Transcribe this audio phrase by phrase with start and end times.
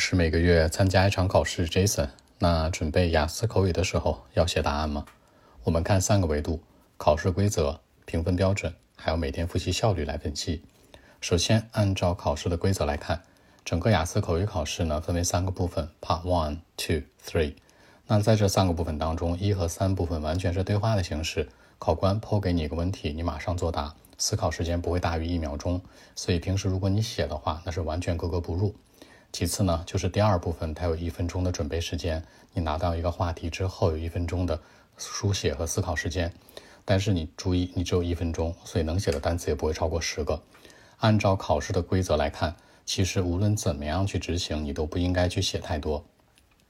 [0.00, 2.08] 是每个月参加一场考试，Jason。
[2.38, 5.04] 那准备雅思口语的时候要写答案吗？
[5.62, 6.62] 我们看三个维度：
[6.96, 10.62] 考试规则、评分标准，还有每天复习效率来分析。
[11.20, 13.22] 首先，按照考试的规则来看，
[13.62, 17.56] 整个雅思口语考试呢分为三个部分：Part One、Two、Three。
[18.06, 21.46] 那在这三个部分当中，一和三部分完全是对话的形式，
[21.78, 25.82] 考官抛给你一个问题，你马上作答，思考时间不会大于一秒钟。
[26.16, 28.74] 所以平时如果你写的话，那是完全格格不入。
[29.32, 32.22] 其次呢，就是第二部分，它有一分钟的准备时间。
[32.52, 34.60] 你拿到一个话题之后，有一分钟的
[34.96, 36.32] 书写和思考时间。
[36.84, 40.42] 但是你注意，你只有一分钟，所以能写的单词也不会超过十个。
[40.98, 42.54] 按照考试的规则来看，
[42.84, 46.04] 其实无论怎么样去执行，你都不应该去写太多。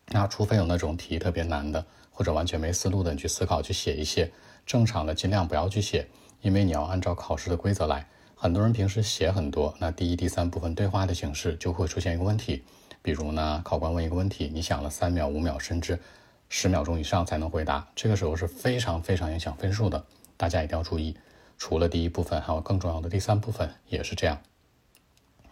[0.08, 4.30] 那除非有那种题特别难的，或者完全没思路的，你去思考去写一些。
[4.66, 6.06] 正常的尽量不要去写，
[6.42, 8.06] 因为你要按照考试的规则来。
[8.42, 12.64] 很多人平时写很多，那第一、第三部分对话的形式就会出现一个问题，
[13.02, 16.00] 比如呢，考官问一个问题，你想了三秒、五秒，甚至
[16.48, 20.02] 十秒钟以上才能回答，这个时候是非常非常影响分数的，
[20.38, 21.14] 大家一定要注意。
[21.58, 24.40] 除了第一部分，还有更重要的第三部分也是这样。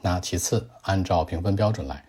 [0.01, 2.03] 那其次，按照评分标准来，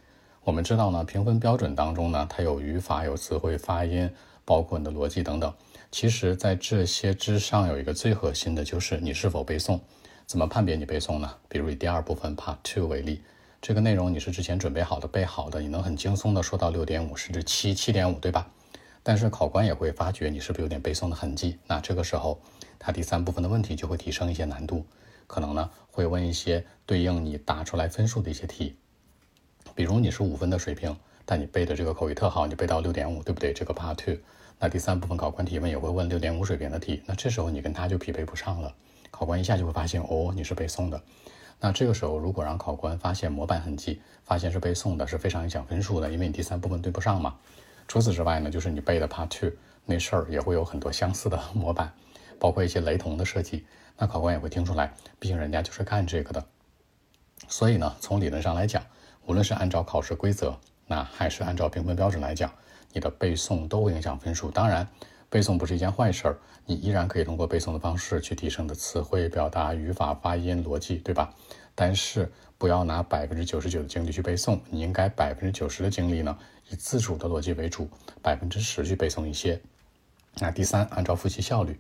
[0.46, 4.10] 我们知道呢，评分标准当中呢，它有语法、有词汇、发音，
[4.46, 5.54] 包括你的逻辑等等。
[5.92, 9.78] 其实，在这些之上，有一个最核心的就是你是否背诵。
[10.30, 11.36] 怎么判别你背诵呢？
[11.48, 13.24] 比如以第二部分 Part Two 为例，
[13.60, 18.48] 这个内容你是之前准备好的、背好的，你能很轻松的说到六点五甚至七七点五，对吧？
[19.02, 22.40] 但是考官也会发觉你是不是有点背诵的痕迹，那这个时候
[22.78, 24.86] 他第三部分的问题就会提升一些难度，
[25.26, 28.76] 可能呢会问一些对应你答出来分数的一些题，
[29.74, 33.52] 比如你是五分的水平，但你背的这个口语特好，你背到六点五，对不对？
[33.52, 34.18] 这个 Part Two，
[34.60, 38.72] 那第三部分考官提问也会问六点五水平的题，那这时候你跟他就匹配不上了。
[39.12, 41.02] 考官一下就会发现，哦，你是背诵的。
[41.60, 47.36] 那这个时候，如果让考官发现模板痕迹，发现是背诵的，是非常影响分数的，因为你第三部分对不上嘛。
[47.88, 49.52] 除此之外呢，就是你背的 Part Two
[49.86, 51.92] 那事儿也会有很多相似的模板，
[52.40, 53.66] 包括一些雷同的设计。
[53.98, 56.46] 那考官也会听出来，毕竟人家就是干这个的。
[57.50, 58.82] 所以呢，从理论上来讲，
[59.26, 62.50] 无论是按照考试规则，那还是按照评分标准来讲，
[62.94, 64.50] 你的背诵都会影响分数。
[64.50, 64.88] 当然。
[65.30, 66.36] 背诵不是一件坏事，
[66.66, 71.34] 你依然可以通过背诵的方式去提升的词汇、表达、语法、发音、逻辑，对吧？
[71.76, 76.38] 但是不要拿百分之九十九的精力去背诵，你应该百分之九十的精力呢
[76.70, 77.88] 以自主的逻辑为主，
[78.22, 79.62] 百分之十去背诵一些。
[80.40, 81.80] 那第三，按照复习效率，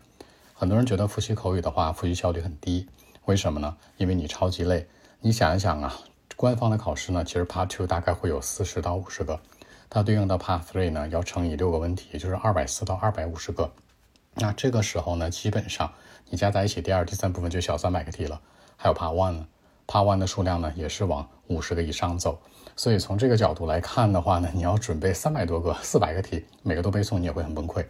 [0.54, 2.88] 很多人觉得复习口语的话，复习效率很低，
[3.26, 3.76] 为什么呢？
[3.98, 4.88] 因为你超级累。
[5.22, 6.00] 你想一想啊，
[6.38, 9.40] 官方的考试呢，其实 Part Two 大概会有四十到五十个。
[9.90, 13.72] 它对应的 Part Three 呢，要乘以六个问题，也就是二百四到二百五十个。
[14.36, 15.92] 那这个时候呢，基本上
[16.30, 18.40] 你加在一起，第二、第三部分就小三百个题了。
[18.78, 19.48] 还有 Part One 呢
[19.88, 22.40] ，Part One 的数量呢，也是往五十个以上走。
[22.76, 27.84] 所以从这个角度来看的话呢，你要准备三百多个、四百个题，每个都背诵，你也会很崩溃。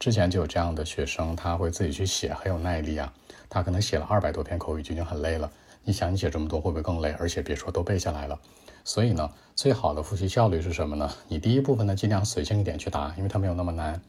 [0.00, 3.12] 之前就有这样的学生，他会自己去写，很有耐力啊。
[3.48, 5.48] 他可能写了二百多篇口语，就已经很累了。
[5.84, 7.14] 你想，你写这么多，会不会更累？
[7.18, 8.38] 而且别说都背下来了。
[8.84, 11.10] 所以呢，最好的复习效率是什么呢？
[11.28, 14.00] 你第一部分呢，尽量随性一点去答，因为它没有那么难，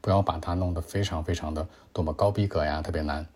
[0.00, 3.26] 不要把它弄得非常非常的多么高逼格呀，特别难。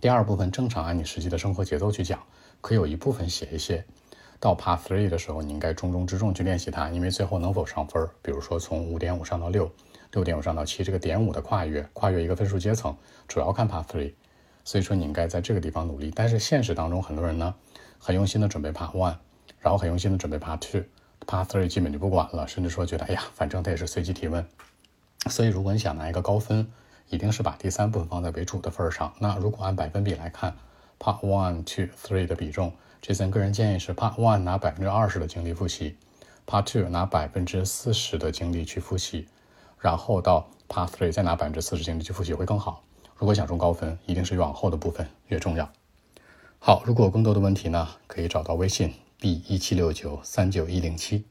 [0.00, 2.18] 第二部分正常按你实际的生活节奏去讲，
[2.60, 3.84] 可以有一部分写一些。
[4.40, 9.70] 到 Part Three 的时候，你应该重中之重去练习它，因为最后能否上分，比如说从五点五上到六，
[10.12, 12.96] 六点五上到七，这个点五的跨越，跨越一个分数阶层，
[13.28, 14.14] 主要看 Part Three。
[14.64, 16.12] 所以说你应该在这个地方努力。
[16.14, 17.54] 但是现实当中，很多人呢，
[17.98, 19.16] 很用心的准备 Part One。
[19.60, 24.44] 然后很用心的准备 Part Two，Part Three 基本就不管了，甚至说觉得哎呀，反正它也是随机提问。
[25.30, 26.66] 所以如果你想拿一个高分，
[27.10, 29.12] 一定是把第三部分放在为主的份上。
[29.20, 30.56] 那如果按百分比来看
[30.98, 35.96] ，Part One、Two、Three 的比重，这三个人建议是 Part One 拿百分之二十的精力复习
[36.44, 39.28] ，Part Two 拿百分之四十的精力去复习，
[39.78, 42.82] 然后到 Part Three 再拿百分之四十精力去复习会更好。
[43.22, 45.70] 如果想中高分，一定是越往后的部分越重要。
[46.58, 48.92] 好，如果有更多的问题呢，可以找到微信。
[49.20, 51.24] B 一七六九三九一零七。